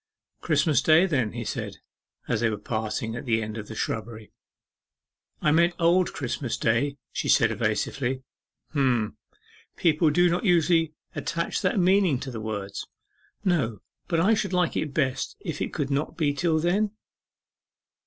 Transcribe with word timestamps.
'Christmas 0.41 0.81
Day, 0.81 1.05
then,' 1.05 1.33
he 1.33 1.45
said, 1.45 1.77
as 2.27 2.39
they 2.41 2.49
were 2.49 2.57
parting 2.57 3.15
at 3.15 3.25
the 3.25 3.39
end 3.39 3.55
of 3.55 3.67
the 3.67 3.75
shrubbery. 3.75 4.31
'I 5.43 5.51
meant 5.51 5.75
Old 5.77 6.11
Christmas 6.11 6.57
Day,' 6.57 6.97
she 7.11 7.29
said 7.29 7.51
evasively. 7.51 8.23
'H'm, 8.71 9.15
people 9.75 10.09
do 10.09 10.27
not 10.27 10.43
usually 10.43 10.95
attach 11.13 11.61
that 11.61 11.77
meaning 11.79 12.19
to 12.19 12.31
the 12.31 12.41
words.' 12.41 12.87
'No; 13.45 13.81
but 14.07 14.19
I 14.19 14.33
should 14.33 14.53
like 14.53 14.75
it 14.75 14.91
best 14.91 15.35
if 15.39 15.61
it 15.61 15.71
could 15.71 15.91
not 15.91 16.17
be 16.17 16.33
till 16.33 16.57
then? 16.57 16.93